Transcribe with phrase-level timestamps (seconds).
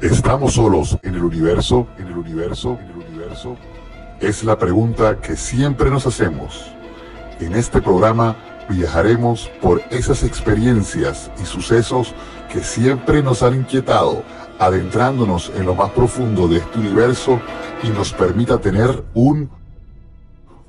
[0.00, 1.86] ¿Estamos solos en el universo?
[1.98, 2.78] ¿En el universo?
[2.80, 3.56] ¿En el universo?
[4.18, 6.72] Es la pregunta que siempre nos hacemos.
[7.38, 8.34] En este programa
[8.70, 12.14] viajaremos por esas experiencias y sucesos
[12.50, 14.22] que siempre nos han inquietado,
[14.58, 17.38] adentrándonos en lo más profundo de este universo
[17.82, 19.50] y nos permita tener un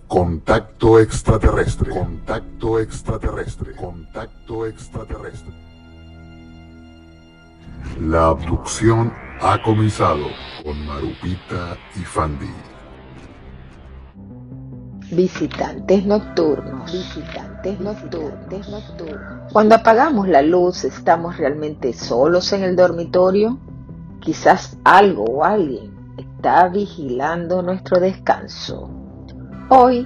[0.10, 1.90] contacto extraterrestre.
[1.92, 3.76] Contacto extraterrestre.
[3.78, 5.71] Contacto extraterrestre.
[8.00, 10.28] La abducción ha comenzado
[10.64, 12.50] con Marupita y Fandi.
[15.12, 16.92] Visitantes nocturnos.
[16.92, 19.52] Visitantes nocturnos.
[19.52, 23.60] Cuando apagamos la luz, ¿estamos realmente solos en el dormitorio?
[24.20, 28.90] Quizás algo o alguien está vigilando nuestro descanso.
[29.70, 30.06] Hoy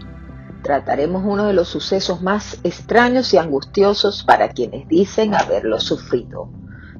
[0.63, 6.49] trataremos uno de los sucesos más extraños y angustiosos para quienes dicen haberlo sufrido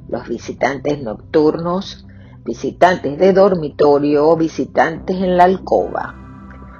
[0.09, 2.05] los visitantes nocturnos,
[2.43, 6.15] visitantes de dormitorio visitantes en la alcoba.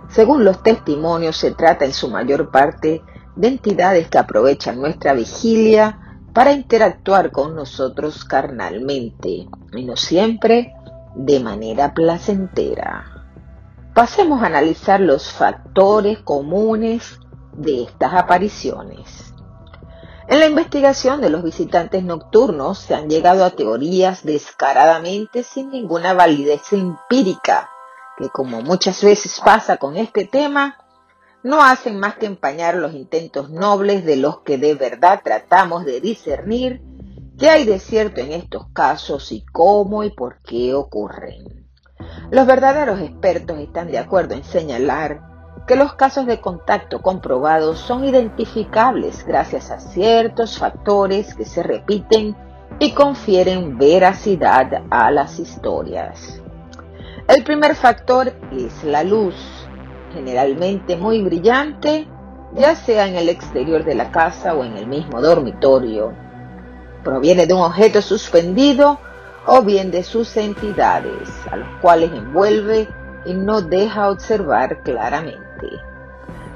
[0.10, 3.02] Según los testimonios, se trata en su mayor parte
[3.36, 6.00] de entidades que aprovechan nuestra vigilia
[6.34, 10.74] para interactuar con nosotros carnalmente, y no siempre
[11.16, 13.06] de manera placentera.
[13.94, 17.20] Pasemos a analizar los factores comunes
[17.54, 19.34] de estas apariciones.
[20.28, 26.14] En la investigación de los visitantes nocturnos se han llegado a teorías descaradamente sin ninguna
[26.14, 27.70] validez empírica,
[28.18, 30.78] que como muchas veces pasa con este tema,
[31.44, 36.02] no hacen más que empañar los intentos nobles de los que de verdad tratamos de
[36.02, 36.82] discernir
[37.38, 41.70] qué hay de cierto en estos casos y cómo y por qué ocurren.
[42.32, 45.35] Los verdaderos expertos están de acuerdo en señalar
[45.68, 52.36] que los casos de contacto comprobados son identificables gracias a ciertos factores que se repiten
[52.80, 56.42] y confieren veracidad a las historias.
[57.28, 59.36] El primer factor es la luz,
[60.14, 62.08] generalmente muy brillante,
[62.54, 66.14] ya sea en el exterior de la casa o en el mismo dormitorio.
[67.04, 69.00] Proviene de un objeto suspendido
[69.48, 72.88] o bien de sus entidades, a los cuales envuelve
[73.26, 75.45] y no deja observar claramente.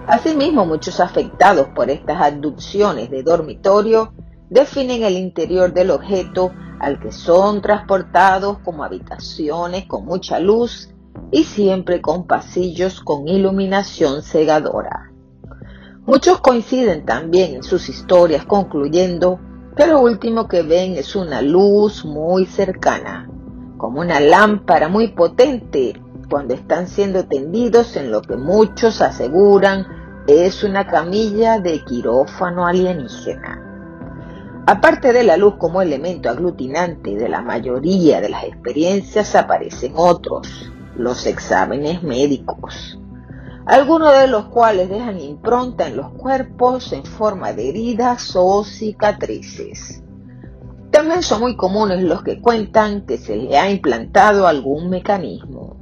[0.07, 4.13] Asimismo, muchos afectados por estas abducciones de dormitorio
[4.49, 10.89] definen el interior del objeto al que son transportados como habitaciones con mucha luz
[11.31, 15.11] y siempre con pasillos con iluminación cegadora.
[16.05, 19.39] Muchos coinciden también en sus historias concluyendo
[19.75, 23.29] que lo último que ven es una luz muy cercana,
[23.77, 29.87] como una lámpara muy potente cuando están siendo tendidos en lo que muchos aseguran
[30.27, 33.65] es una camilla de quirófano alienígena.
[34.67, 40.71] Aparte de la luz como elemento aglutinante de la mayoría de las experiencias, aparecen otros,
[40.95, 42.99] los exámenes médicos,
[43.65, 50.03] algunos de los cuales dejan impronta en los cuerpos en forma de heridas o cicatrices.
[50.91, 55.78] También son muy comunes los que cuentan que se le ha implantado algún mecanismo.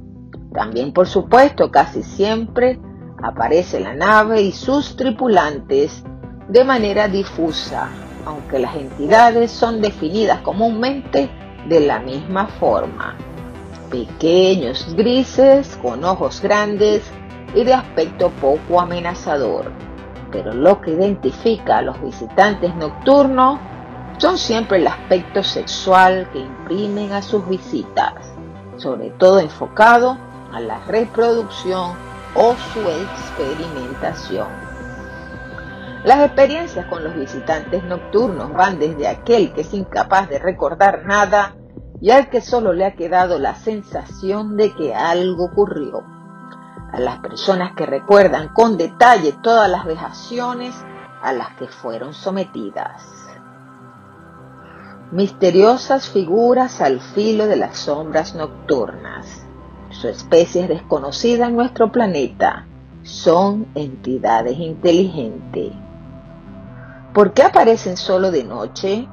[0.58, 2.80] También, por supuesto, casi siempre
[3.22, 6.02] aparece la nave y sus tripulantes
[6.48, 7.88] de manera difusa,
[8.26, 11.30] aunque las entidades son definidas comúnmente
[11.68, 13.14] de la misma forma.
[13.88, 17.08] Pequeños grises con ojos grandes
[17.54, 19.70] y de aspecto poco amenazador.
[20.32, 23.60] Pero lo que identifica a los visitantes nocturnos
[24.16, 28.32] son siempre el aspecto sexual que imprimen a sus visitas,
[28.76, 31.92] sobre todo enfocado a la reproducción
[32.34, 34.48] o su experimentación.
[36.04, 41.56] Las experiencias con los visitantes nocturnos van desde aquel que es incapaz de recordar nada
[42.00, 46.04] y al que solo le ha quedado la sensación de que algo ocurrió,
[46.92, 50.74] a las personas que recuerdan con detalle todas las vejaciones
[51.20, 53.04] a las que fueron sometidas.
[55.10, 59.47] Misteriosas figuras al filo de las sombras nocturnas.
[60.00, 62.68] Su especie es desconocida en nuestro planeta.
[63.02, 65.72] Son entidades inteligentes.
[67.12, 69.08] ¿Por qué aparecen solo de noche?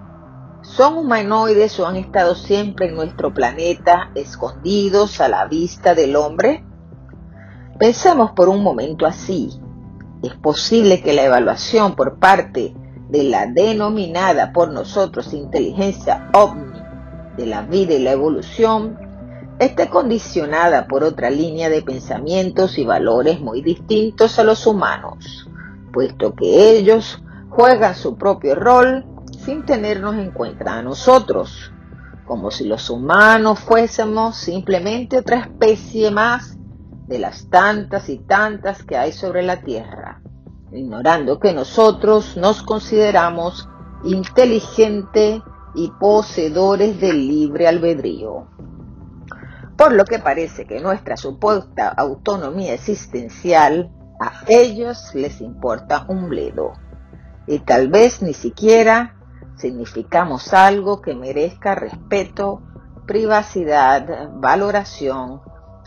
[0.62, 6.64] ¿Son humanoides o han estado siempre en nuestro planeta escondidos a la vista del hombre?
[7.80, 9.60] Pensemos por un momento así.
[10.22, 12.76] Es posible que la evaluación por parte
[13.10, 16.80] de la denominada por nosotros inteligencia ovni
[17.38, 19.05] de la vida y la evolución
[19.60, 25.50] esté condicionada por otra línea de pensamientos y valores muy distintos a los humanos,
[25.94, 29.06] puesto que ellos juegan su propio rol
[29.46, 31.72] sin tenernos en cuenta a nosotros,
[32.26, 36.58] como si los humanos fuésemos simplemente otra especie más
[37.08, 40.22] de las tantas y tantas que hay sobre la Tierra,
[40.74, 43.70] ignorando que nosotros nos consideramos
[44.04, 45.42] inteligente
[45.76, 48.48] y poseedores del libre albedrío.
[49.78, 56.74] Por lo que parece que nuestra supuesta autonomía existencial a ellos les importa un bledo.
[57.48, 59.16] Y tal vez ni siquiera
[59.58, 62.62] significamos algo que merezca respeto,
[63.06, 65.42] privacidad, valoración,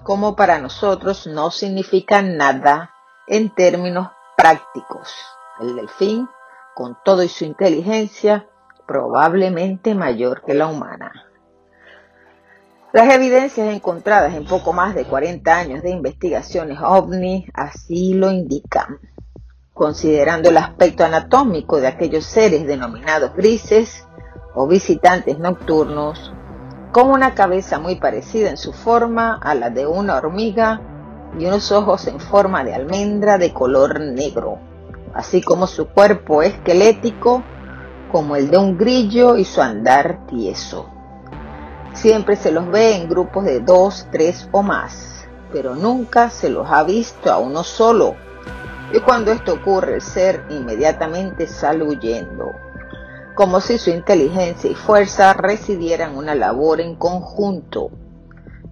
[0.05, 2.91] como para nosotros no significa nada
[3.27, 5.15] en términos prácticos.
[5.61, 6.29] El delfín,
[6.75, 8.49] con todo y su inteligencia,
[8.87, 11.28] probablemente mayor que la humana.
[12.91, 18.99] Las evidencias encontradas en poco más de 40 años de investigaciones ovni así lo indican.
[19.75, 24.07] Considerando el aspecto anatómico de aquellos seres denominados grises
[24.55, 26.33] o visitantes nocturnos,
[26.91, 30.81] con una cabeza muy parecida en su forma a la de una hormiga
[31.39, 34.61] y unos ojos en forma de almendra de color negro,
[35.13, 37.43] así como su cuerpo esquelético
[38.11, 40.98] como el de un grillo y su andar tieso.
[42.01, 46.71] Siempre se los ve en grupos de dos, tres o más, pero nunca se los
[46.71, 48.15] ha visto a uno solo.
[48.93, 52.53] Y cuando esto ocurre, el ser inmediatamente sale huyendo,
[53.35, 57.91] como si su inteligencia y fuerza residieran una labor en conjunto,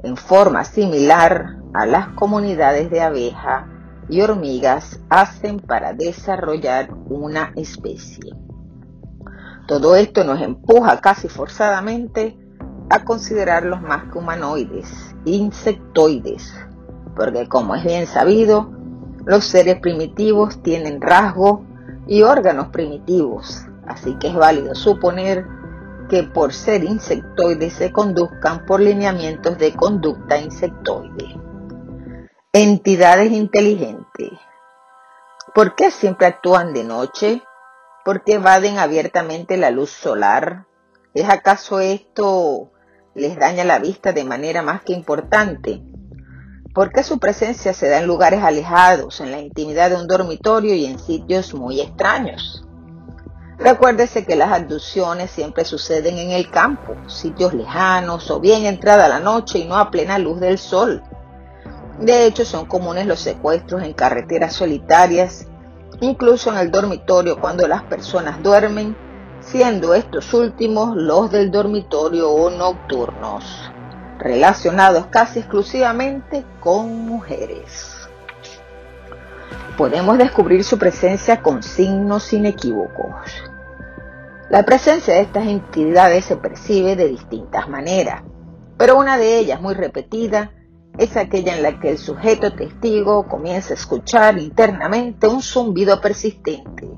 [0.04, 3.66] en forma similar a las comunidades de abeja
[4.08, 8.32] y hormigas hacen para desarrollar una especie.
[9.66, 12.45] Todo esto nos empuja casi forzadamente
[12.88, 16.54] a considerarlos más que humanoides, insectoides,
[17.14, 18.70] porque como es bien sabido,
[19.24, 21.60] los seres primitivos tienen rasgos
[22.06, 25.46] y órganos primitivos, así que es válido suponer
[26.08, 31.40] que por ser insectoides se conduzcan por lineamientos de conducta insectoide.
[32.52, 34.30] Entidades inteligentes.
[35.52, 37.42] ¿Por qué siempre actúan de noche?
[38.04, 40.66] ¿Por qué evaden abiertamente la luz solar?
[41.12, 42.70] ¿Es acaso esto
[43.16, 45.82] les daña la vista de manera más que importante.
[46.74, 50.74] ¿Por qué su presencia se da en lugares alejados, en la intimidad de un dormitorio
[50.74, 52.62] y en sitios muy extraños?
[53.58, 59.18] Recuérdese que las abducciones siempre suceden en el campo, sitios lejanos o bien entrada la
[59.18, 61.02] noche y no a plena luz del sol.
[61.98, 65.46] De hecho, son comunes los secuestros en carreteras solitarias,
[66.02, 68.94] incluso en el dormitorio cuando las personas duermen
[69.46, 73.70] siendo estos últimos los del dormitorio o nocturnos,
[74.18, 78.08] relacionados casi exclusivamente con mujeres.
[79.78, 83.44] Podemos descubrir su presencia con signos inequívocos.
[84.50, 88.22] La presencia de estas entidades se percibe de distintas maneras,
[88.76, 90.52] pero una de ellas muy repetida
[90.98, 96.88] es aquella en la que el sujeto testigo comienza a escuchar internamente un zumbido persistente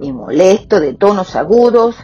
[0.00, 1.96] y molesto de tonos agudos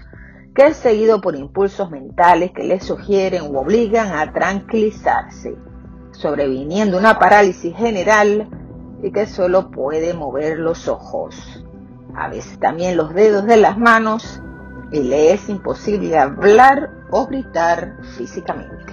[0.55, 5.57] que es seguido por impulsos mentales que le sugieren o obligan a tranquilizarse,
[6.13, 8.49] sobreviniendo una parálisis general
[9.03, 11.65] y que solo puede mover los ojos,
[12.15, 14.43] a veces también los dedos de las manos,
[14.93, 18.93] y le es imposible hablar o gritar físicamente.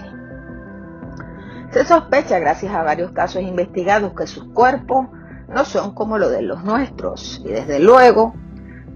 [1.72, 5.08] Se sospecha, gracias a varios casos investigados, que sus cuerpos
[5.50, 8.36] no son como los de los nuestros, y desde luego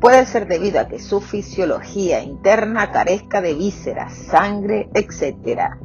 [0.02, 5.76] Puede ser debido a que su fisiología interna carezca de vísceras, sangre, etc.,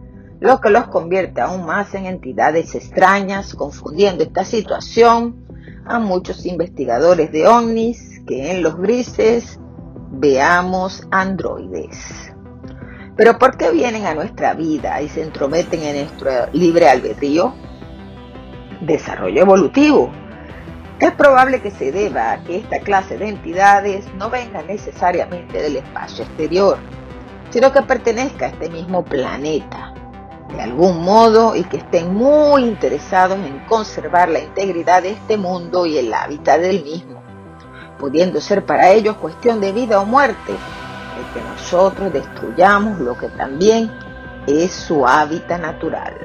[0.40, 5.46] lo que los convierte aún más en entidades extrañas, confundiendo esta situación
[5.84, 9.60] a muchos investigadores de ovnis que en los grises
[10.12, 12.32] veamos androides.
[13.18, 17.54] Pero ¿por qué vienen a nuestra vida y se entrometen en nuestro libre albedrío?
[18.80, 20.10] Desarrollo evolutivo
[21.04, 25.76] es probable que se deba a que esta clase de entidades no venga necesariamente del
[25.76, 26.78] espacio exterior,
[27.50, 29.92] sino que pertenezca a este mismo planeta,
[30.48, 35.84] de algún modo, y que estén muy interesados en conservar la integridad de este mundo
[35.84, 37.22] y el hábitat del mismo,
[37.98, 43.28] pudiendo ser para ellos cuestión de vida o muerte, el que nosotros destruyamos lo que
[43.28, 43.92] también
[44.46, 46.16] es su hábitat natural.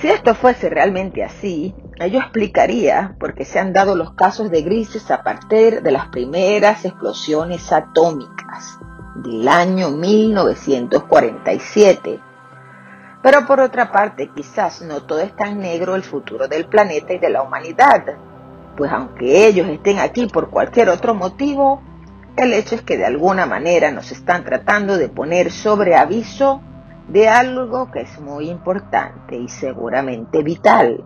[0.00, 4.60] Si esto fuese realmente así, ello explicaría por qué se han dado los casos de
[4.62, 8.78] grises a partir de las primeras explosiones atómicas
[9.16, 12.20] del año 1947.
[13.22, 17.18] Pero por otra parte, quizás no todo es tan negro el futuro del planeta y
[17.18, 18.04] de la humanidad,
[18.76, 21.80] pues aunque ellos estén aquí por cualquier otro motivo,
[22.36, 26.60] el hecho es que de alguna manera nos están tratando de poner sobre aviso
[27.08, 31.02] de algo que es muy importante y seguramente vital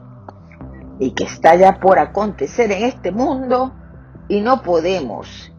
[1.01, 3.75] y que está ya por acontecer en este mundo
[4.29, 5.51] y no podemos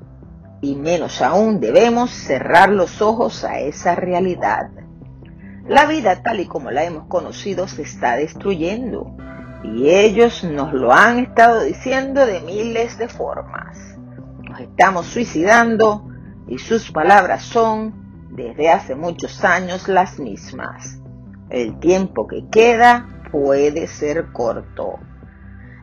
[0.61, 4.69] y menos aún debemos cerrar los ojos a esa realidad.
[5.67, 9.15] La vida tal y como la hemos conocido se está destruyendo
[9.63, 13.77] y ellos nos lo han estado diciendo de miles de formas.
[14.47, 16.07] Nos estamos suicidando
[16.47, 20.99] y sus palabras son desde hace muchos años las mismas.
[21.49, 24.99] El tiempo que queda puede ser corto.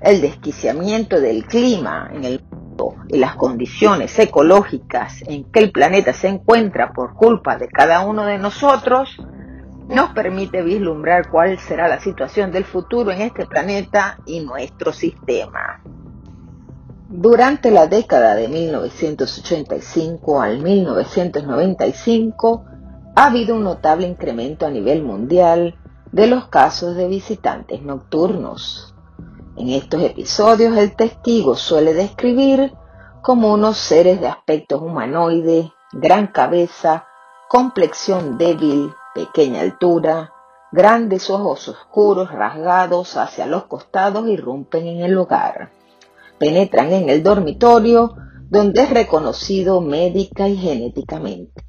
[0.01, 6.13] El desquiciamiento del clima en el mundo y las condiciones ecológicas en que el planeta
[6.13, 9.19] se encuentra por culpa de cada uno de nosotros
[9.89, 15.83] nos permite vislumbrar cuál será la situación del futuro en este planeta y nuestro sistema.
[17.09, 22.65] Durante la década de 1985 al 1995
[23.17, 25.79] ha habido un notable incremento a nivel mundial
[26.13, 28.88] de los casos de visitantes nocturnos.
[29.59, 32.73] En estos episodios el testigo suele describir
[33.23, 37.07] como unos seres de aspecto humanoide, gran cabeza,
[37.49, 40.33] complexión débil, pequeña altura,
[40.73, 45.73] grandes ojos oscuros rasgados hacia los costados irrumpen en el hogar
[46.39, 48.17] penetran en el dormitorio
[48.49, 51.63] donde es reconocido médica y genéticamente.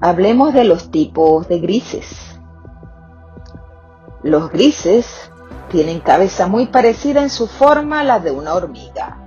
[0.00, 2.40] Hablemos de los tipos de grises.
[4.22, 5.30] Los grises
[5.68, 9.18] tienen cabeza muy parecida en su forma a la de una hormiga,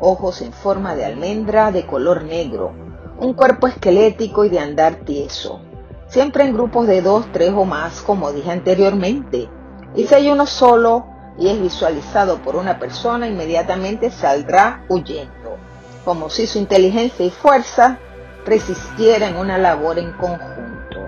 [0.00, 2.72] ojos en forma de almendra de color negro,
[3.18, 5.60] un cuerpo esquelético y de andar tieso,
[6.08, 9.48] siempre en grupos de dos, tres o más, como dije anteriormente.
[9.94, 11.06] Y si hay uno solo,
[11.38, 15.56] y es visualizado por una persona, inmediatamente saldrá huyendo,
[16.04, 17.98] como si su inteligencia y fuerza
[18.46, 21.00] resistieran una labor en conjunto.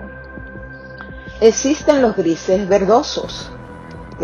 [1.39, 3.52] Existen los grises verdosos,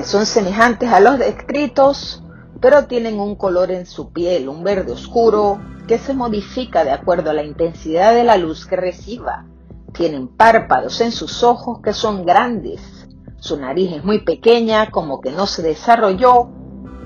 [0.03, 2.23] son semejantes a los descritos,
[2.61, 7.31] pero tienen un color en su piel, un verde oscuro, que se modifica de acuerdo
[7.31, 9.45] a la intensidad de la luz que reciba.
[9.93, 12.99] Tienen párpados en sus ojos que son grandes,
[13.39, 16.49] su nariz es muy pequeña, como que no se desarrolló,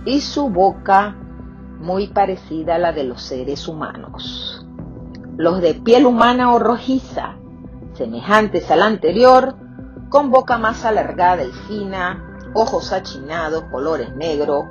[0.03, 1.15] y su boca
[1.79, 4.65] muy parecida a la de los seres humanos.
[5.37, 7.35] Los de piel humana o rojiza,
[7.93, 9.55] semejantes al anterior,
[10.09, 14.69] con boca más alargada y fina, ojos achinados, colores negro,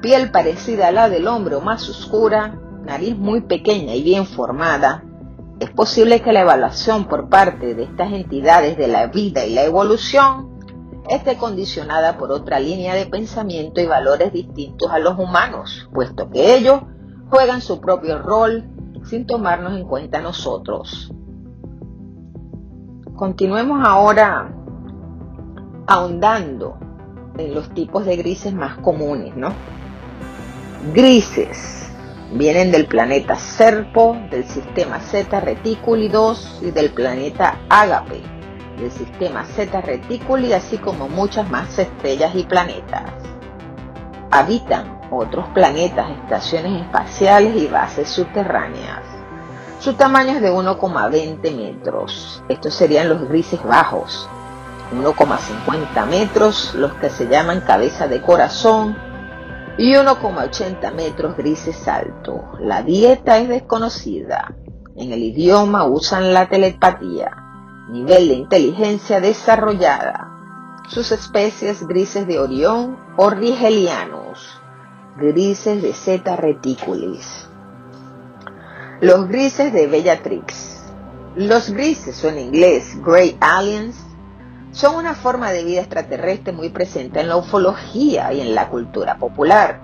[0.00, 5.04] piel parecida a la del hombre o más oscura, nariz muy pequeña y bien formada,
[5.60, 9.64] es posible que la evaluación por parte de estas entidades de la vida y la
[9.64, 10.58] evolución
[11.08, 16.56] esté condicionada por otra línea de pensamiento y valores distintos a los humanos, puesto que
[16.56, 16.82] ellos
[17.30, 18.64] juegan su propio rol
[19.04, 21.12] sin tomarnos en cuenta nosotros.
[23.16, 24.52] Continuemos ahora
[25.86, 26.78] ahondando
[27.38, 29.52] en los tipos de grises más comunes, ¿no?
[30.92, 31.90] Grises
[32.32, 38.34] vienen del planeta Serpo, del sistema Z Reticuli 2 y del planeta Ágape
[38.78, 43.12] del sistema Z Reticuli, así como muchas más estrellas y planetas.
[44.30, 49.02] Habitan otros planetas, estaciones espaciales y bases subterráneas.
[49.78, 52.42] Su tamaño es de 1,20 metros.
[52.48, 54.28] Estos serían los grises bajos.
[55.02, 58.96] 1,50 metros los que se llaman cabeza de corazón
[59.78, 62.52] y 1,80 metros grises alto.
[62.60, 64.54] La dieta es desconocida.
[64.96, 67.44] En el idioma usan la telepatía
[67.88, 70.30] nivel de inteligencia desarrollada.
[70.88, 74.60] Sus especies grises de Orión o rigelianos,
[75.16, 77.48] grises de Zeta reticulis.
[79.00, 80.82] Los grises de Bellatrix.
[81.36, 83.96] Los grises, o en inglés Grey Aliens,
[84.74, 89.18] son una forma de vida extraterrestre muy presente en la ufología y en la cultura
[89.18, 89.80] popular.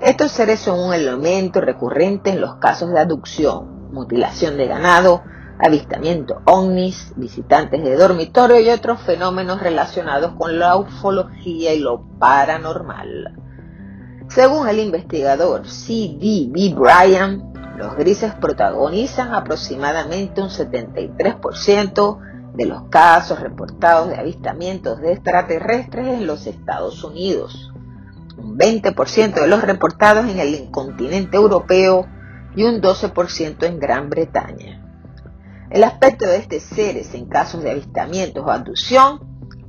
[0.00, 5.22] Estos seres son un elemento recurrente en los casos de aducción, mutilación de ganado,
[5.64, 13.40] avistamiento ovnis, visitantes de dormitorio y otros fenómenos relacionados con la ufología y lo paranormal.
[14.26, 16.74] Según el investigador C.D.B.
[16.74, 26.06] Bryan, los grises protagonizan aproximadamente un 73% de los casos reportados de avistamientos de extraterrestres
[26.06, 27.72] en los Estados Unidos,
[28.36, 32.06] un 20% de los reportados en el continente europeo
[32.54, 34.80] y un 12% en Gran Bretaña.
[35.70, 39.20] El aspecto de estos seres en casos de avistamientos o abducción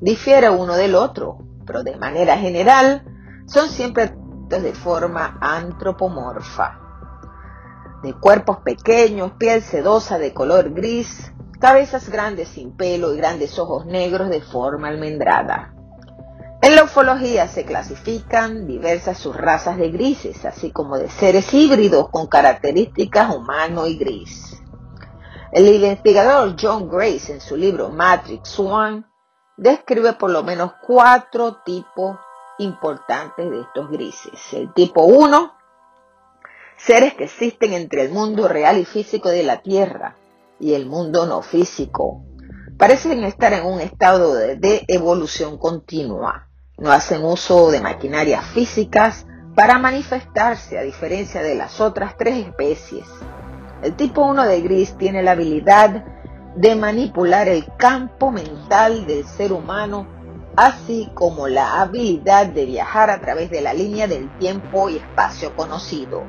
[0.01, 3.03] difiere uno del otro, pero de manera general
[3.47, 4.13] son siempre
[4.49, 6.79] de forma antropomorfa.
[8.03, 13.85] De cuerpos pequeños, piel sedosa de color gris, cabezas grandes sin pelo y grandes ojos
[13.85, 15.73] negros de forma almendrada.
[16.61, 22.27] En la ufología se clasifican diversas subrazas de grises, así como de seres híbridos con
[22.27, 24.61] características humano y gris.
[25.51, 29.03] El investigador John Grace en su libro Matrix One
[29.57, 32.17] describe por lo menos cuatro tipos
[32.57, 34.53] importantes de estos grises.
[34.53, 35.53] El tipo 1,
[36.77, 40.15] seres que existen entre el mundo real y físico de la Tierra
[40.59, 42.23] y el mundo no físico.
[42.77, 46.49] Parecen estar en un estado de, evolución continua.
[46.77, 53.05] No hacen uso de maquinarias físicas para manifestarse a diferencia de las otras tres especies.
[53.81, 56.03] El tipo 1 de gris tiene la habilidad
[56.55, 60.07] de manipular el campo mental del ser humano,
[60.57, 65.55] así como la habilidad de viajar a través de la línea del tiempo y espacio
[65.55, 66.23] conocido.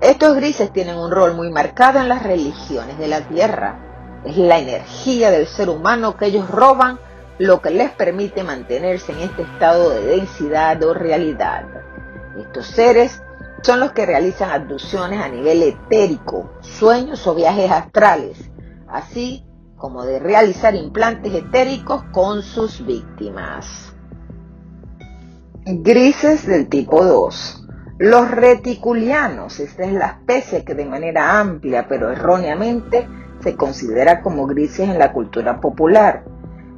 [0.00, 4.22] Estos grises tienen un rol muy marcado en las religiones de la Tierra.
[4.24, 6.98] Es la energía del ser humano que ellos roban
[7.38, 11.64] lo que les permite mantenerse en este estado de densidad o realidad.
[12.38, 13.22] Estos seres
[13.62, 18.50] son los que realizan abducciones a nivel etérico, sueños o viajes astrales,
[18.88, 19.44] así
[19.76, 23.94] como de realizar implantes etéricos con sus víctimas.
[25.66, 27.59] Grises del tipo 2.
[28.00, 33.06] Los reticulianos, esta es la especie que de manera amplia pero erróneamente
[33.42, 36.24] se considera como grises en la cultura popular.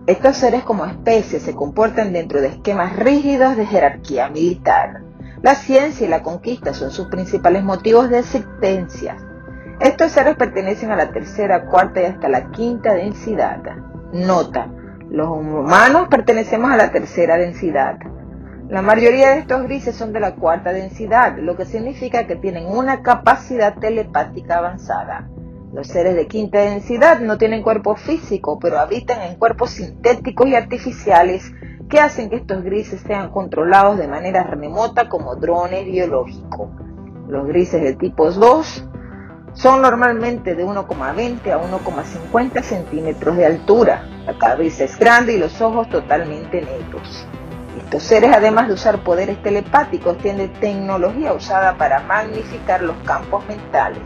[0.09, 5.03] Estos seres como especies se comportan dentro de esquemas rígidos de jerarquía militar.
[5.43, 9.17] La ciencia y la conquista son sus principales motivos de existencia.
[9.79, 13.63] Estos seres pertenecen a la tercera, cuarta y hasta la quinta densidad.
[14.13, 14.67] Nota,
[15.09, 18.01] los humanos pertenecemos a la tercera densidad.
[18.73, 22.65] La mayoría de estos grises son de la cuarta densidad, lo que significa que tienen
[22.65, 25.29] una capacidad telepática avanzada.
[25.75, 30.55] Los seres de quinta densidad no tienen cuerpo físico, pero habitan en cuerpos sintéticos y
[30.55, 31.53] artificiales
[31.91, 36.71] que hacen que estos grises sean controlados de manera remota como drones biológicos.
[37.29, 38.89] Los grises de tipo 2
[39.53, 44.09] son normalmente de 1,20 a 1,50 centímetros de altura.
[44.25, 47.29] La cabeza es grande y los ojos totalmente negros.
[47.79, 54.03] Estos seres, además de usar poderes telepáticos, tienen tecnología usada para magnificar los campos mentales.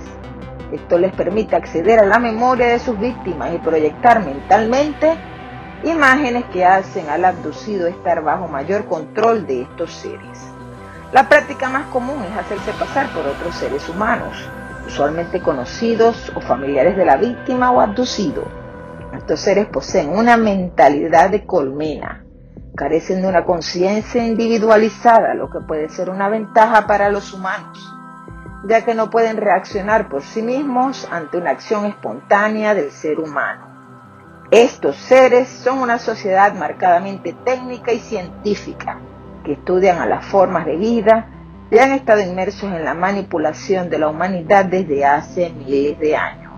[0.70, 5.16] Esto les permite acceder a la memoria de sus víctimas y proyectar mentalmente
[5.84, 10.38] imágenes que hacen al abducido estar bajo mayor control de estos seres.
[11.12, 14.36] La práctica más común es hacerse pasar por otros seres humanos,
[14.86, 18.44] usualmente conocidos o familiares de la víctima o abducido.
[19.12, 22.25] Estos seres poseen una mentalidad de colmena,
[22.76, 27.92] carecen de una conciencia individualizada, lo que puede ser una ventaja para los humanos,
[28.68, 33.66] ya que no pueden reaccionar por sí mismos ante una acción espontánea del ser humano.
[34.50, 39.00] Estos seres son una sociedad marcadamente técnica y científica,
[39.44, 41.30] que estudian a las formas de vida
[41.70, 46.52] y han estado inmersos en la manipulación de la humanidad desde hace miles de años.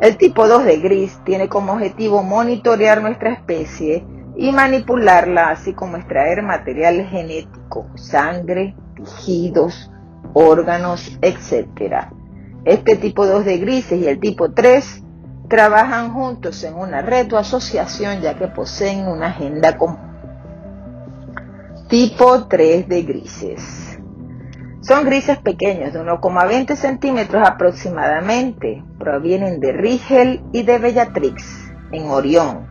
[0.00, 4.04] El tipo 2 de gris tiene como objetivo monitorear nuestra especie
[4.40, 9.92] y manipularla, así como extraer material genético, sangre, tejidos,
[10.32, 12.06] órganos, etc.
[12.64, 15.02] Este tipo 2 de grises y el tipo 3
[15.46, 19.98] trabajan juntos en una red o asociación ya que poseen una agenda común.
[21.90, 23.98] Tipo 3 de grises.
[24.80, 28.82] Son grises pequeños de 1,20 centímetros aproximadamente.
[28.98, 32.69] Provienen de Rigel y de Bellatrix, en Orión,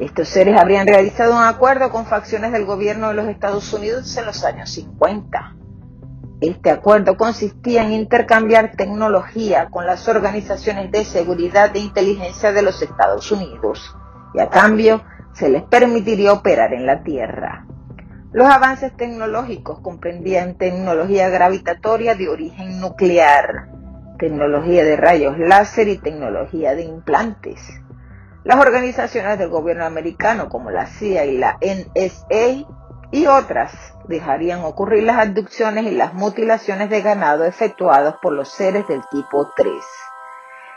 [0.00, 4.26] estos seres habrían realizado un acuerdo con facciones del gobierno de los Estados Unidos en
[4.26, 5.56] los años 50.
[6.40, 12.82] Este acuerdo consistía en intercambiar tecnología con las organizaciones de seguridad e inteligencia de los
[12.82, 13.94] Estados Unidos
[14.34, 17.66] y a cambio se les permitiría operar en la Tierra.
[18.32, 23.68] Los avances tecnológicos comprendían tecnología gravitatoria de origen nuclear,
[24.18, 27.81] tecnología de rayos láser y tecnología de implantes.
[28.44, 32.66] Las organizaciones del gobierno americano como la CIA y la NSA
[33.12, 33.72] y otras
[34.08, 39.52] dejarían ocurrir las abducciones y las mutilaciones de ganado efectuados por los seres del tipo
[39.54, 39.72] 3.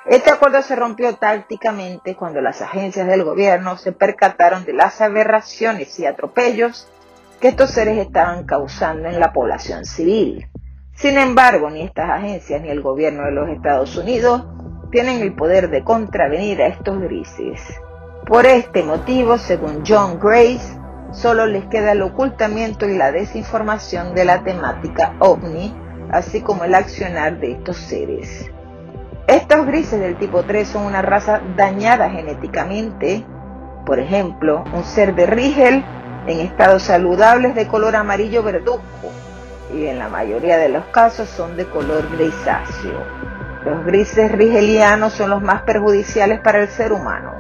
[0.06, 6.00] Este acuerdo se rompió tácticamente cuando las agencias del gobierno se percataron de las aberraciones
[6.00, 6.88] y atropellos
[7.42, 10.48] que estos seres estaban causando en la población civil.
[10.94, 14.46] Sin embargo, ni estas agencias ni el gobierno de los Estados Unidos
[14.96, 17.60] tienen el poder de contravenir a estos grises.
[18.26, 20.80] Por este motivo, según John Grace,
[21.12, 25.76] solo les queda el ocultamiento y la desinformación de la temática ovni,
[26.12, 28.50] así como el accionar de estos seres.
[29.28, 33.26] Estos grises del tipo 3 son una raza dañada genéticamente.
[33.86, 35.84] Por ejemplo, un ser de Rigel
[36.26, 39.12] en estado saludable es de color amarillo verduzco
[39.74, 43.35] y en la mayoría de los casos son de color grisáceo.
[43.66, 47.32] Los grises rigelianos son los más perjudiciales para el ser humano.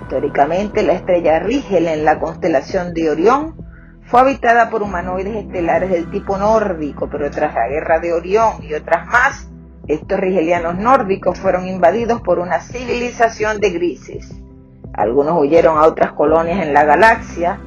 [0.00, 3.56] Históricamente, la estrella Rigel en la constelación de Orión
[4.04, 8.72] fue habitada por humanoides estelares del tipo nórdico, pero tras la guerra de Orión y
[8.74, 9.48] otras más,
[9.88, 14.32] estos rigelianos nórdicos fueron invadidos por una civilización de grises.
[14.94, 17.58] Algunos huyeron a otras colonias en la galaxia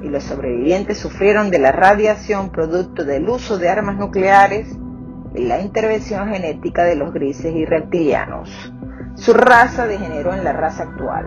[0.00, 4.68] y los sobrevivientes sufrieron de la radiación producto del uso de armas nucleares
[5.40, 8.72] la intervención genética de los grises y reptilianos.
[9.14, 11.26] Su raza degeneró en la raza actual.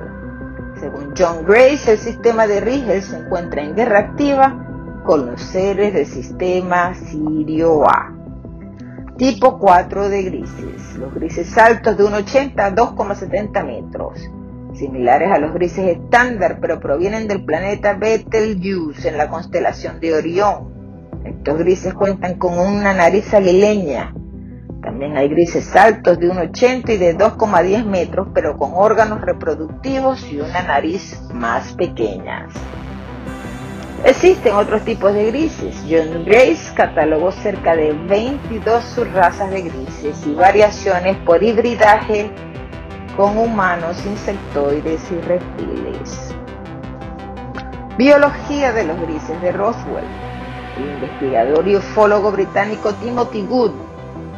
[0.79, 5.93] Según John Grace, el sistema de Rigel se encuentra en guerra activa con los seres
[5.93, 8.13] del sistema Sirio A.
[9.17, 10.95] Tipo 4 de grises.
[10.97, 14.19] Los grises altos de 1,80 a 2,70 metros.
[14.73, 20.82] Similares a los grises estándar, pero provienen del planeta Betelgeuse en la constelación de Orión.
[21.25, 24.13] Estos grises cuentan con una nariz aguileña,
[24.83, 30.41] también hay grises altos de 1,80 y de 2,10 metros, pero con órganos reproductivos y
[30.41, 32.49] una nariz más pequeña.
[34.03, 35.81] Existen otros tipos de grises.
[35.89, 42.29] John Grace catalogó cerca de 22 subrazas de grises y variaciones por hibridaje
[43.15, 46.35] con humanos, insectoides y reptiles.
[47.97, 50.32] Biología de los grises de Roswell.
[50.77, 53.71] El investigador y ufólogo británico Timothy Good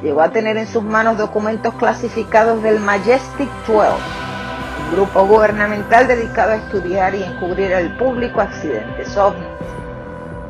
[0.01, 3.89] llegó a tener en sus manos documentos clasificados del Majestic 12,
[4.89, 9.47] un grupo gubernamental dedicado a estudiar y encubrir al público accidentes ovnis.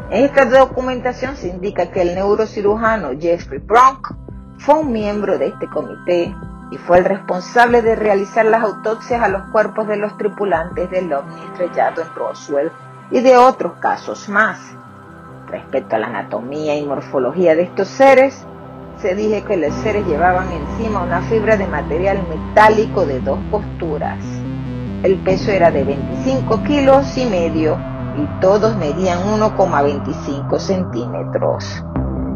[0.10, 4.12] En esta documentación se indica que el neurocirujano Jeffrey Bronk
[4.58, 6.34] fue un miembro de este comité
[6.71, 11.13] y fue el responsable de realizar las autopsias a los cuerpos de los tripulantes del
[11.13, 12.71] ovni estrellado en Roswell
[13.12, 14.76] y de otros casos más.
[15.56, 18.46] Respecto a la anatomía y morfología de estos seres,
[18.98, 24.20] se dije que los seres llevaban encima una fibra de material metálico de dos posturas.
[25.04, 27.78] El peso era de 25 kilos y medio
[28.18, 31.82] y todos medían 1,25 centímetros.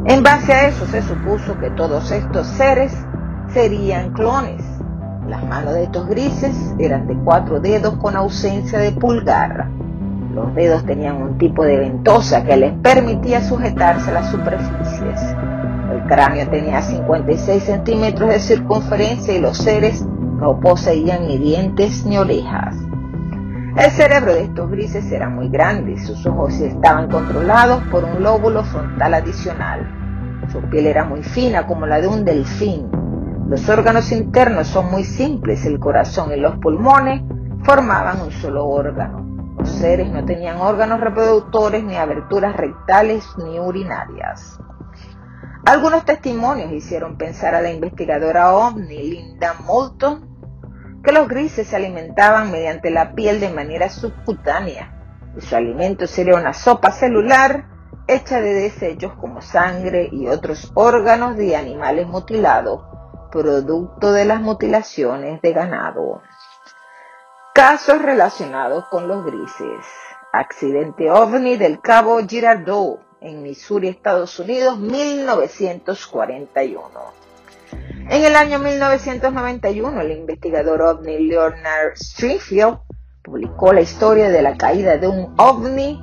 [0.06, 2.96] En base a eso se supuso que todos estos seres
[3.50, 4.64] serían clones.
[5.28, 9.68] Las manos de estos grises eran de cuatro dedos con ausencia de pulgar.
[10.40, 15.36] Los dedos tenían un tipo de ventosa que les permitía sujetarse a las superficies.
[15.92, 22.18] El cráneo tenía 56 centímetros de circunferencia y los seres no poseían ni dientes ni
[22.18, 22.74] orejas.
[23.76, 28.24] El cerebro de estos grises era muy grande y sus ojos estaban controlados por un
[28.24, 29.86] lóbulo frontal adicional.
[30.54, 32.90] Su piel era muy fina como la de un delfín.
[33.50, 37.24] Los órganos internos son muy simples, el corazón y los pulmones
[37.64, 39.19] formaban un solo órgano.
[39.80, 44.60] Seres no tenían órganos reproductores ni aberturas rectales ni urinarias.
[45.66, 52.52] Algunos testimonios hicieron pensar a la investigadora ovni Linda Moulton que los grises se alimentaban
[52.52, 57.70] mediante la piel de manera subcutánea y su alimento sería una sopa celular
[58.06, 62.82] hecha de desechos como sangre y otros órganos de animales mutilados,
[63.32, 66.22] producto de las mutilaciones de ganado.
[67.54, 69.86] Casos relacionados con los grises.
[70.32, 76.90] Accidente ovni del cabo Girardeau en Missouri, Estados Unidos, 1941.
[78.10, 82.78] En el año 1991, el investigador ovni Leonard Stringfield
[83.24, 86.00] publicó la historia de la caída de un ovni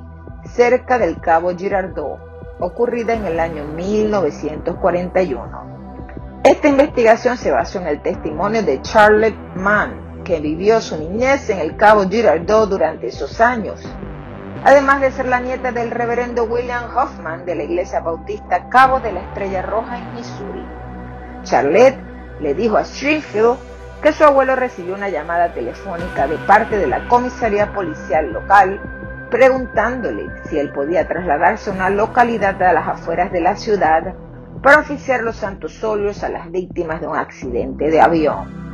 [0.53, 2.19] cerca del Cabo Girardeau,
[2.59, 6.41] ocurrida en el año 1941.
[6.43, 11.59] Esta investigación se basó en el testimonio de Charlotte Mann, que vivió su niñez en
[11.59, 13.81] el Cabo Girardeau durante esos años
[14.63, 19.13] además de ser la nieta del reverendo William Hoffman de la Iglesia Bautista Cabo de
[19.13, 20.65] la Estrella Roja en Missouri.
[21.43, 21.97] Charlotte
[22.41, 23.57] le dijo a Stringfield
[24.01, 28.81] que su abuelo recibió una llamada telefónica de parte de la comisaría policial local
[29.31, 34.15] preguntándole si él podía trasladarse a una localidad a las afueras de la ciudad
[34.61, 38.66] para oficiar los santos óleos a las víctimas de un accidente de avión.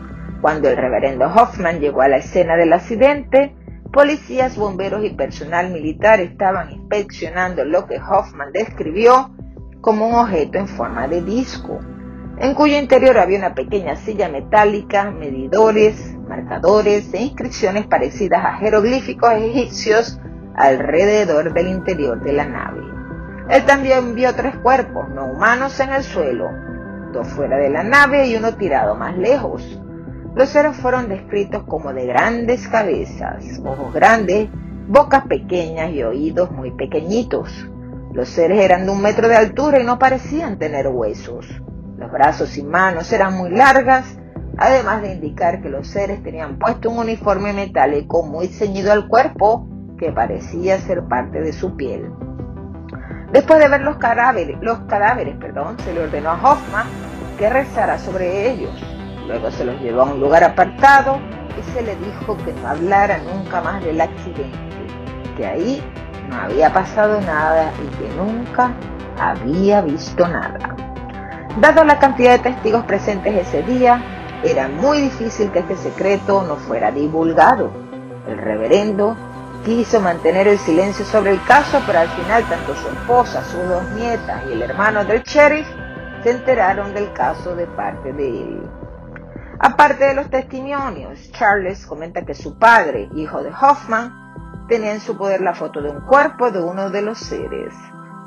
[0.44, 3.56] Cuando el reverendo Hoffman llegó a la escena del accidente,
[3.94, 9.34] Policías, bomberos y personal militar estaban inspeccionando lo que Hoffman describió
[9.80, 11.80] como un objeto en forma de disco,
[12.40, 19.32] en cuyo interior había una pequeña silla metálica, medidores, marcadores e inscripciones parecidas a jeroglíficos
[19.36, 20.20] egipcios
[20.58, 22.82] alrededor del interior de la nave.
[23.50, 26.50] Él también vio tres cuerpos no humanos en el suelo.
[27.14, 29.80] dos fuera de la nave y uno tirado más lejos.
[30.36, 34.50] Los seres fueron descritos como de grandes cabezas, ojos grandes,
[34.88, 37.70] bocas pequeñas y oídos muy pequeñitos.
[38.14, 41.46] Los seres eran de un metro de altura y no parecían tener huesos.
[41.98, 44.18] Los brazos y manos eran muy largas,
[44.58, 49.68] además de indicar que los seres tenían puesto un uniforme metálico muy ceñido al cuerpo
[50.00, 52.12] que parecía ser parte de su piel.
[53.32, 56.88] Después de ver los cadáveres, los cadáveres perdón, se le ordenó a Hoffman
[57.38, 59.03] que rezara sobre ellos.
[59.28, 61.20] Luego se los llevó a un lugar apartado
[61.58, 64.58] y se le dijo que no hablara nunca más del accidente,
[65.38, 65.84] que ahí
[66.30, 68.74] no había pasado nada y que nunca
[69.18, 70.76] había visto nada.
[71.60, 74.02] Dado la cantidad de testigos presentes ese día,
[74.44, 77.72] era muy difícil que este secreto no fuera divulgado.
[78.28, 79.16] El reverendo
[79.64, 83.90] quiso mantener el silencio sobre el caso, pero al final tanto su esposa, sus dos
[83.92, 85.68] nietas y el hermano del sheriff
[86.24, 88.62] se enteraron del caso de parte de él.
[89.66, 95.16] Aparte de los testimonios, Charles comenta que su padre, hijo de Hoffman, tenía en su
[95.16, 97.74] poder la foto de un cuerpo de uno de los seres.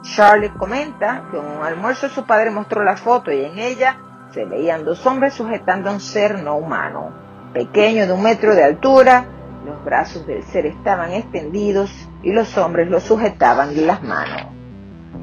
[0.00, 3.98] Charlie comenta que en un almuerzo su padre mostró la foto y en ella
[4.32, 7.12] se veían dos hombres sujetando a un ser no humano,
[7.52, 9.26] pequeño de un metro de altura,
[9.66, 14.46] los brazos del ser estaban extendidos y los hombres lo sujetaban en las manos.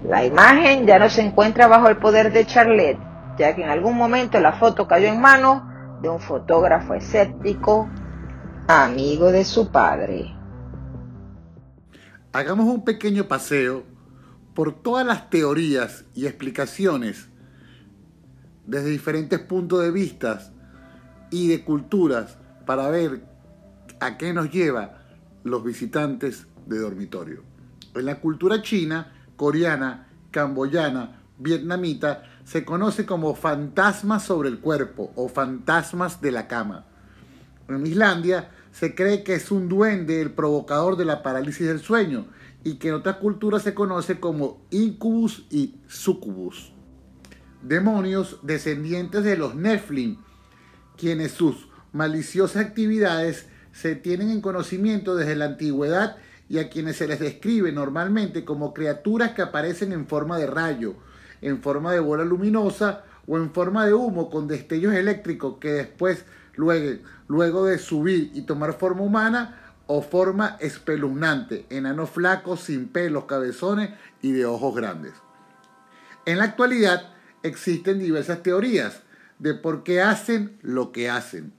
[0.03, 2.99] La imagen ya no se encuentra bajo el poder de Charlotte,
[3.35, 5.72] ya que en algún momento la foto cayó en manos
[6.03, 7.89] de un fotógrafo escéptico,
[8.67, 10.35] amigo de su padre.
[12.33, 13.83] Hagamos un pequeño paseo
[14.53, 17.29] por todas las teorías y explicaciones
[18.67, 20.41] desde diferentes puntos de vista
[21.31, 23.23] y de culturas para ver
[24.01, 25.05] a qué nos lleva
[25.45, 27.43] los visitantes de dormitorio.
[27.95, 35.29] En la cultura china, coreana, camboyana, vietnamita, se conoce como fantasmas sobre el cuerpo o
[35.29, 36.85] fantasmas de la cama.
[37.67, 42.25] En Islandia se cree que es un duende el provocador de la parálisis del sueño
[42.63, 46.73] y que en otras culturas se conoce como incubus y sucubus.
[47.61, 50.17] Demonios descendientes de los Nephilim,
[50.97, 56.17] quienes sus maliciosas actividades se tienen en conocimiento desde la antigüedad
[56.49, 60.95] y a quienes se les describe normalmente como criaturas que aparecen en forma de rayo,
[61.43, 66.25] en forma de bola luminosa o en forma de humo con destellos eléctricos que después,
[66.55, 73.25] luego, luego de subir y tomar forma humana, o forma espeluznante, enanos flacos, sin pelos,
[73.25, 75.13] cabezones y de ojos grandes.
[76.25, 77.11] En la actualidad
[77.43, 79.01] existen diversas teorías
[79.39, 81.53] de por qué hacen lo que hacen.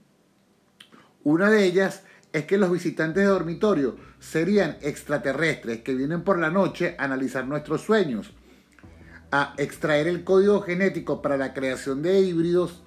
[1.23, 6.49] Una de ellas es que los visitantes de dormitorio serían extraterrestres que vienen por la
[6.49, 8.33] noche a analizar nuestros sueños,
[9.37, 12.81] a extraer el código genético para la creación de híbridos,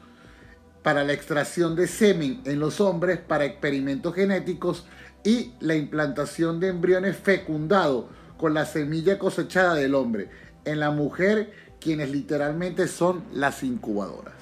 [0.82, 4.86] para la extracción de semen en los hombres, para experimentos genéticos
[5.22, 8.06] y la implantación de embriones fecundados
[8.38, 10.30] con la semilla cosechada del hombre
[10.64, 14.36] en la mujer, quienes literalmente son las incubadoras.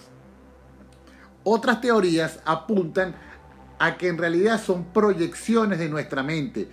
[1.43, 3.17] Otras teorías apuntan
[3.81, 6.69] a que en realidad son proyecciones de nuestra mente,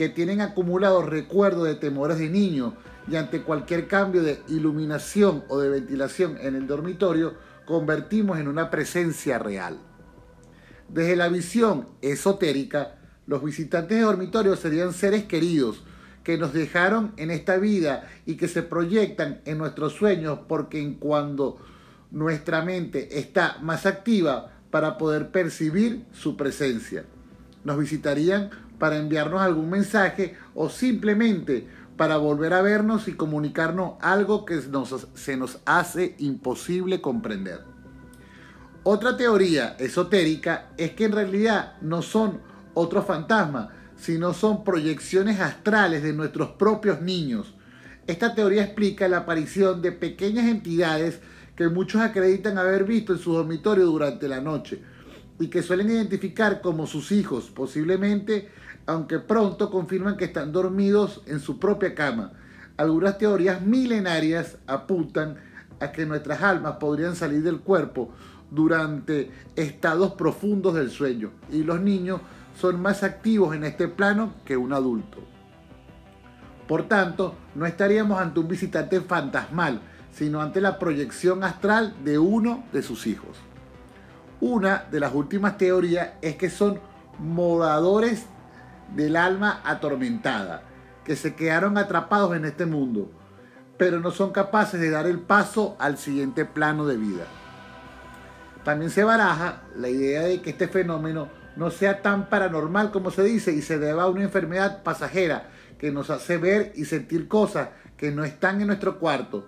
[0.00, 2.72] que tienen acumulados recuerdos de temores de niño
[3.06, 7.34] y ante cualquier cambio de iluminación o de ventilación en el dormitorio,
[7.66, 9.78] convertimos en una presencia real.
[10.88, 12.94] Desde la visión esotérica,
[13.26, 15.84] los visitantes de dormitorio serían seres queridos
[16.24, 20.94] que nos dejaron en esta vida y que se proyectan en nuestros sueños porque en
[20.94, 21.58] cuando
[22.10, 27.04] nuestra mente está más activa para poder percibir su presencia.
[27.64, 28.48] Nos visitarían
[28.80, 35.36] para enviarnos algún mensaje o simplemente para volver a vernos y comunicarnos algo que se
[35.36, 37.60] nos hace imposible comprender.
[38.82, 42.40] Otra teoría esotérica es que en realidad no son
[42.72, 47.54] otros fantasmas, sino son proyecciones astrales de nuestros propios niños.
[48.06, 51.20] Esta teoría explica la aparición de pequeñas entidades
[51.54, 54.82] que muchos acreditan haber visto en su dormitorio durante la noche
[55.38, 58.48] y que suelen identificar como sus hijos, posiblemente,
[58.90, 62.32] aunque pronto confirman que están dormidos en su propia cama.
[62.76, 65.36] Algunas teorías milenarias apuntan
[65.78, 68.10] a que nuestras almas podrían salir del cuerpo
[68.50, 72.20] durante estados profundos del sueño y los niños
[72.60, 75.18] son más activos en este plano que un adulto.
[76.66, 82.64] Por tanto, no estaríamos ante un visitante fantasmal, sino ante la proyección astral de uno
[82.72, 83.36] de sus hijos.
[84.40, 86.80] Una de las últimas teorías es que son
[87.20, 88.26] moradores
[88.94, 90.62] del alma atormentada,
[91.04, 93.10] que se quedaron atrapados en este mundo,
[93.78, 97.24] pero no son capaces de dar el paso al siguiente plano de vida.
[98.64, 103.22] También se baraja la idea de que este fenómeno no sea tan paranormal como se
[103.22, 107.70] dice y se deba a una enfermedad pasajera que nos hace ver y sentir cosas
[107.96, 109.46] que no están en nuestro cuarto,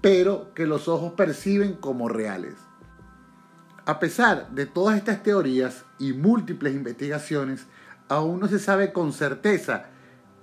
[0.00, 2.54] pero que los ojos perciben como reales.
[3.84, 7.66] A pesar de todas estas teorías y múltiples investigaciones,
[8.08, 9.86] aún no se sabe con certeza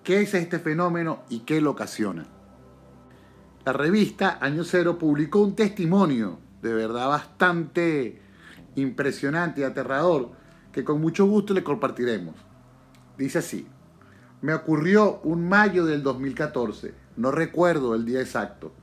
[0.04, 2.26] qué es este fenómeno y qué lo ocasiona.
[3.66, 8.22] La revista Año Cero publicó un testimonio de verdad bastante
[8.76, 10.32] impresionante y aterrador
[10.72, 12.36] que con mucho gusto le compartiremos.
[13.18, 13.68] Dice así,
[14.42, 18.74] me ocurrió un mayo del 2014, no recuerdo el día exacto.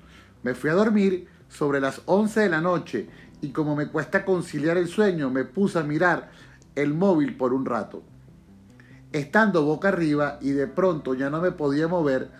[0.42, 3.08] Me fui a dormir sobre las 11 de la noche
[3.42, 6.30] y como me cuesta conciliar el sueño, me puse a mirar
[6.74, 8.02] el móvil por un rato.
[9.12, 12.30] Estando boca arriba y de pronto ya no me podía mover,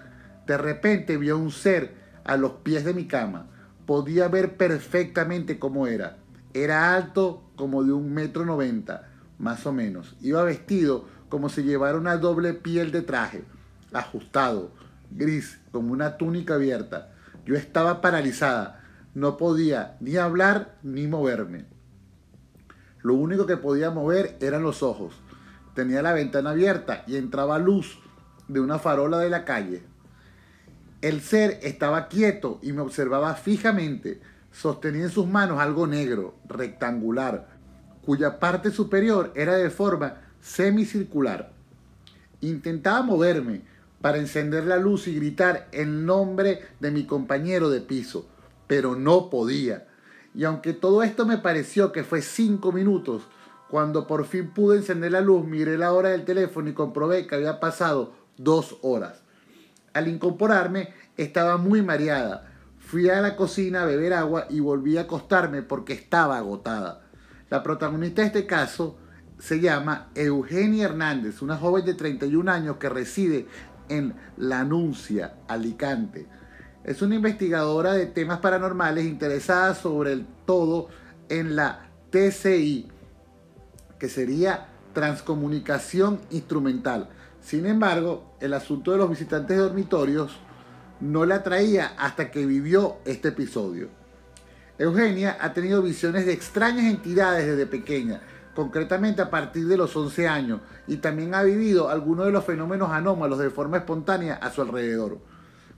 [0.47, 3.47] de repente vi a un ser a los pies de mi cama.
[3.87, 6.19] Podía ver perfectamente cómo era.
[6.55, 10.17] Era alto como de un metro noventa, más o menos.
[10.21, 13.45] Iba vestido como si llevara una doble piel de traje,
[13.93, 14.71] ajustado,
[15.11, 17.13] gris, como una túnica abierta.
[17.45, 18.81] Yo estaba paralizada
[19.15, 21.65] no podía ni hablar ni moverme.
[23.03, 25.15] Lo único que podía mover eran los ojos.
[25.81, 28.01] Tenía la ventana abierta y entraba luz
[28.49, 29.83] de una farola de la calle.
[31.01, 34.21] El ser estaba quieto y me observaba fijamente.
[34.53, 37.49] Sostenía en sus manos algo negro, rectangular,
[38.05, 41.51] cuya parte superior era de forma semicircular.
[42.43, 43.63] Intentaba moverme
[44.03, 48.29] para encender la luz y gritar el nombre de mi compañero de piso,
[48.67, 49.89] pero no podía.
[50.35, 53.23] Y aunque todo esto me pareció que fue cinco minutos,
[53.71, 57.37] cuando por fin pude encender la luz, miré la hora del teléfono y comprobé que
[57.37, 59.23] había pasado dos horas.
[59.93, 62.49] Al incorporarme, estaba muy mareada.
[62.79, 67.03] Fui a la cocina a beber agua y volví a acostarme porque estaba agotada.
[67.49, 68.99] La protagonista de este caso
[69.39, 73.47] se llama Eugenia Hernández, una joven de 31 años que reside
[73.89, 76.27] en La Anuncia, Alicante.
[76.85, 80.89] Es una investigadora de temas paranormales interesada sobre el todo
[81.29, 82.89] en la TCI,
[84.01, 87.09] que sería transcomunicación instrumental.
[87.41, 90.41] Sin embargo, el asunto de los visitantes de dormitorios
[91.01, 93.89] no la atraía hasta que vivió este episodio.
[94.77, 98.21] Eugenia ha tenido visiones de extrañas entidades desde pequeña,
[98.57, 102.91] concretamente a partir de los 11 años, y también ha vivido algunos de los fenómenos
[102.91, 105.21] anómalos de forma espontánea a su alrededor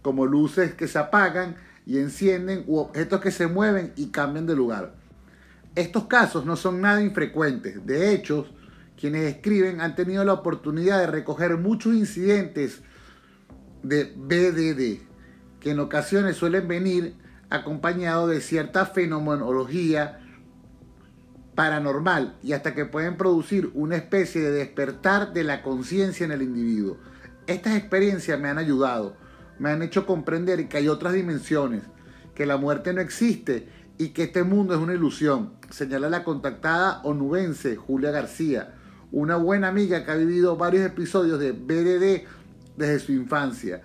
[0.02, 1.56] como luces que se apagan
[1.86, 4.94] y encienden u objetos que se mueven y cambian de lugar.
[5.74, 7.84] Estos casos no son nada infrecuentes.
[7.86, 8.46] De hecho,
[8.98, 12.82] quienes escriben han tenido la oportunidad de recoger muchos incidentes
[13.82, 15.02] de BDD,
[15.60, 17.14] que en ocasiones suelen venir
[17.50, 20.20] acompañados de cierta fenomenología
[21.54, 26.42] paranormal y hasta que pueden producir una especie de despertar de la conciencia en el
[26.42, 26.98] individuo.
[27.46, 29.16] Estas experiencias me han ayudado
[29.62, 31.82] me han hecho comprender que hay otras dimensiones,
[32.34, 37.00] que la muerte no existe y que este mundo es una ilusión, señala la contactada
[37.02, 38.74] onubense Julia García,
[39.10, 42.26] una buena amiga que ha vivido varios episodios de BDD
[42.76, 43.82] desde su infancia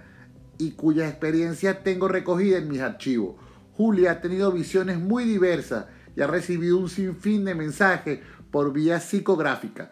[0.57, 3.35] y cuya experiencia tengo recogida en mis archivos.
[3.75, 8.99] Julia ha tenido visiones muy diversas y ha recibido un sinfín de mensajes por vía
[8.99, 9.91] psicográfica,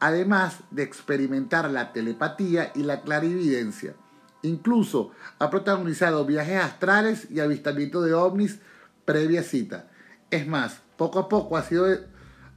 [0.00, 3.94] además de experimentar la telepatía y la clarividencia.
[4.42, 8.60] Incluso ha protagonizado viajes astrales y avistamiento de ovnis
[9.06, 9.86] previa cita.
[10.30, 11.86] Es más, poco a poco ha, sido,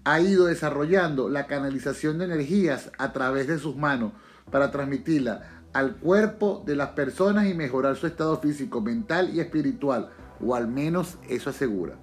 [0.04, 4.12] ha ido desarrollando la canalización de energías a través de sus manos
[4.52, 10.10] para transmitirla al cuerpo de las personas y mejorar su estado físico, mental y espiritual,
[10.42, 11.96] o al menos eso asegura.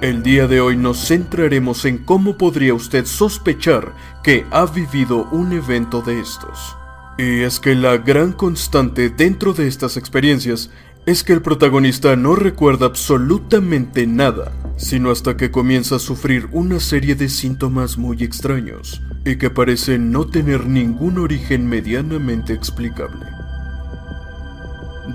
[0.00, 5.52] El día de hoy nos centraremos en cómo podría usted sospechar que ha vivido un
[5.52, 6.77] evento de estos.
[7.18, 10.70] Y es que la gran constante dentro de estas experiencias
[11.04, 16.80] es que el protagonista no recuerda absolutamente nada, sino hasta que comienza a sufrir una
[16.80, 23.26] serie de síntomas muy extraños y que parecen no tener ningún origen medianamente explicable.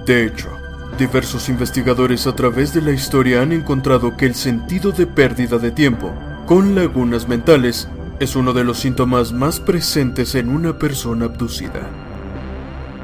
[0.06, 0.50] De hecho,
[0.98, 5.72] Diversos investigadores a través de la historia han encontrado que el sentido de pérdida de
[5.72, 6.14] tiempo,
[6.46, 7.88] con lagunas mentales,
[8.20, 11.90] es uno de los síntomas más presentes en una persona abducida.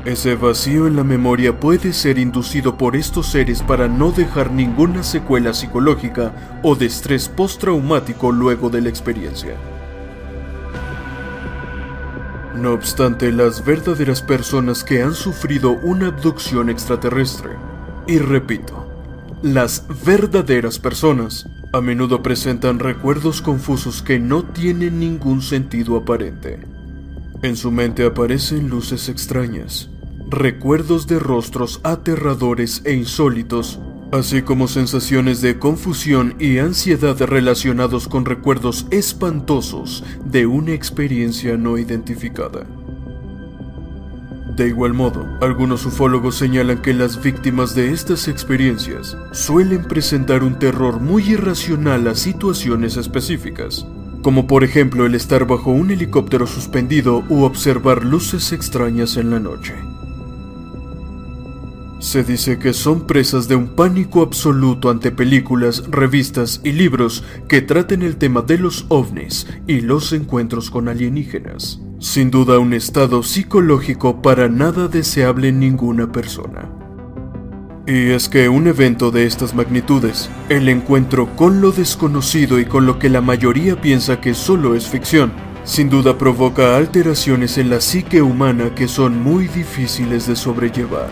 [0.05, 5.03] Ese vacío en la memoria puede ser inducido por estos seres para no dejar ninguna
[5.03, 9.55] secuela psicológica o de estrés postraumático luego de la experiencia.
[12.55, 17.51] No obstante, las verdaderas personas que han sufrido una abducción extraterrestre
[18.07, 18.87] y repito,
[19.41, 21.47] las verdaderas personas.
[21.71, 26.78] A menudo presentan recuerdos confusos que no tienen ningún sentido aparente.
[27.41, 29.89] En su mente aparecen luces extrañas,
[30.29, 33.79] recuerdos de rostros aterradores e insólitos,
[34.11, 41.77] así como sensaciones de confusión y ansiedad relacionados con recuerdos espantosos de una experiencia no
[41.77, 42.67] identificada.
[44.57, 50.59] De igual modo, algunos ufólogos señalan que las víctimas de estas experiencias suelen presentar un
[50.59, 53.85] terror muy irracional a situaciones específicas,
[54.21, 59.39] como por ejemplo el estar bajo un helicóptero suspendido u observar luces extrañas en la
[59.39, 59.75] noche.
[61.99, 67.61] Se dice que son presas de un pánico absoluto ante películas, revistas y libros que
[67.61, 71.81] traten el tema de los ovnis y los encuentros con alienígenas.
[71.99, 76.78] Sin duda un estado psicológico para nada deseable en ninguna persona.
[77.89, 82.85] Y es que un evento de estas magnitudes, el encuentro con lo desconocido y con
[82.85, 85.31] lo que la mayoría piensa que solo es ficción,
[85.63, 91.09] sin duda provoca alteraciones en la psique humana que son muy difíciles de sobrellevar.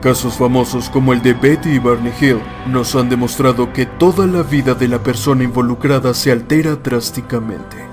[0.00, 4.42] Casos famosos como el de Betty y Barney Hill nos han demostrado que toda la
[4.42, 7.85] vida de la persona involucrada se altera drásticamente.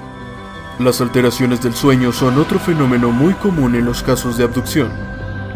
[0.84, 4.90] Las alteraciones del sueño son otro fenómeno muy común en los casos de abducción,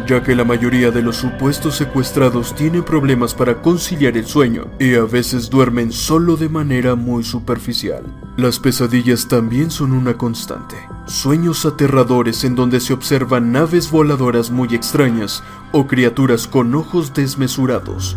[0.06, 4.94] ya que la mayoría de los supuestos secuestrados tienen problemas para conciliar el sueño y
[4.94, 8.04] a veces duermen solo de manera muy superficial.
[8.38, 10.76] Las pesadillas también son una constante.
[11.04, 18.16] Sueños aterradores en donde se observan naves voladoras muy extrañas o criaturas con ojos desmesurados.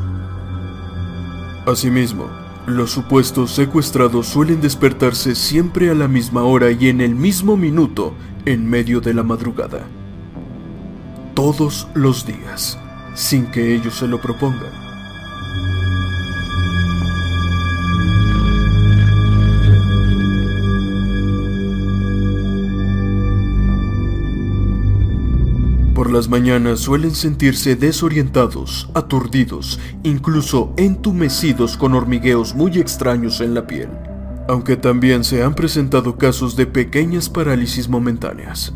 [1.67, 2.40] Asimismo,
[2.75, 8.13] los supuestos secuestrados suelen despertarse siempre a la misma hora y en el mismo minuto
[8.45, 9.87] en medio de la madrugada
[11.33, 12.77] todos los días,
[13.15, 14.80] sin que ellos se lo propongan.
[26.01, 33.67] Por las mañanas suelen sentirse desorientados, aturdidos, incluso entumecidos con hormigueos muy extraños en la
[33.67, 33.89] piel,
[34.47, 38.73] aunque también se han presentado casos de pequeñas parálisis momentáneas.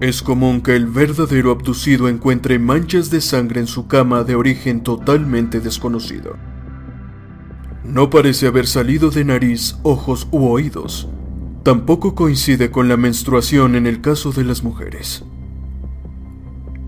[0.00, 4.82] Es común que el verdadero abducido encuentre manchas de sangre en su cama de origen
[4.82, 6.36] totalmente desconocido.
[7.84, 11.08] No parece haber salido de nariz, ojos u oídos.
[11.62, 15.24] Tampoco coincide con la menstruación en el caso de las mujeres.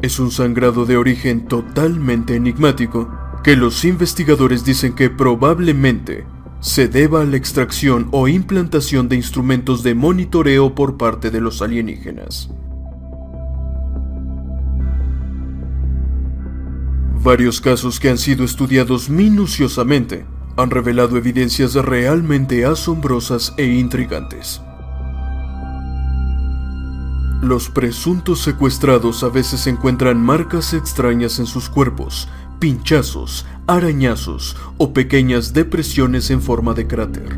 [0.03, 3.09] Es un sangrado de origen totalmente enigmático
[3.45, 6.27] que los investigadores dicen que probablemente
[6.59, 11.63] se deba a la extracción o implantación de instrumentos de monitoreo por parte de los
[11.63, 12.51] alienígenas.
[17.23, 20.27] Varios casos que han sido estudiados minuciosamente
[20.57, 24.61] han revelado evidencias realmente asombrosas e intrigantes.
[27.43, 32.29] Los presuntos secuestrados a veces encuentran marcas extrañas en sus cuerpos,
[32.61, 37.37] pinchazos, arañazos o pequeñas depresiones en forma de cráter.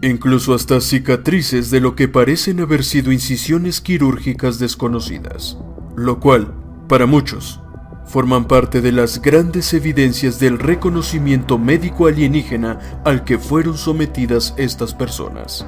[0.00, 5.58] Incluso hasta cicatrices de lo que parecen haber sido incisiones quirúrgicas desconocidas,
[5.94, 6.54] lo cual
[6.88, 7.60] para muchos,
[8.06, 14.94] forman parte de las grandes evidencias del reconocimiento médico alienígena al que fueron sometidas estas
[14.94, 15.66] personas.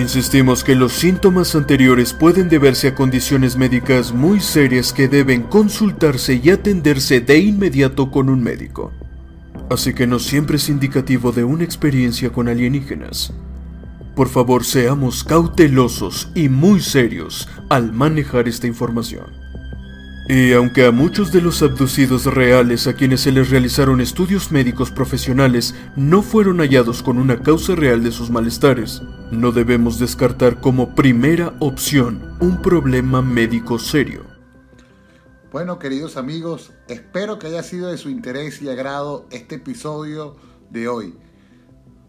[0.00, 6.40] Insistimos que los síntomas anteriores pueden deberse a condiciones médicas muy serias que deben consultarse
[6.42, 8.92] y atenderse de inmediato con un médico.
[9.68, 13.34] Así que no siempre es indicativo de una experiencia con alienígenas.
[14.16, 19.39] Por favor, seamos cautelosos y muy serios al manejar esta información.
[20.28, 24.90] Y aunque a muchos de los abducidos reales a quienes se les realizaron estudios médicos
[24.90, 29.02] profesionales no fueron hallados con una causa real de sus malestares,
[29.32, 34.24] no debemos descartar como primera opción un problema médico serio.
[35.50, 40.36] Bueno, queridos amigos, espero que haya sido de su interés y agrado este episodio
[40.70, 41.14] de hoy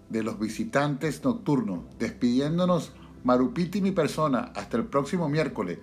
[0.09, 2.91] de los visitantes nocturnos, despidiéndonos
[3.23, 5.79] Marupiti mi persona hasta el próximo miércoles,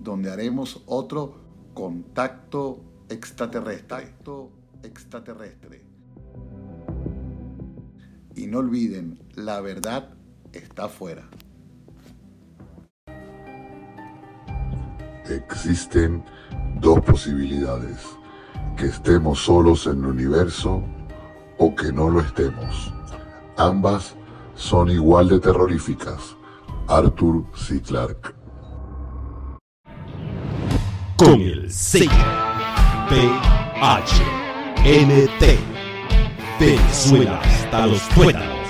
[0.00, 1.41] donde haremos otro
[1.74, 4.14] contacto extraterrestre.
[4.82, 5.84] extraterrestre.
[8.34, 10.14] Y no olviden, la verdad
[10.52, 11.28] está afuera.
[15.28, 16.24] Existen
[16.80, 17.98] dos posibilidades,
[18.76, 20.82] que estemos solos en el universo
[21.58, 22.92] o que no lo estemos.
[23.56, 24.16] Ambas
[24.54, 26.36] son igual de terroríficas.
[26.88, 27.80] Arthur C.
[27.80, 28.41] Clarke.
[31.24, 32.10] Con el sello
[33.08, 34.22] PHNT.
[36.58, 38.61] Venezuela hasta los tuétanos.